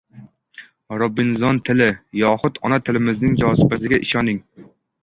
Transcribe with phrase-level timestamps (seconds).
[1.01, 1.91] «Robinzon tili»
[2.23, 4.45] yoxud ona tilimiz jozibasiga ishoning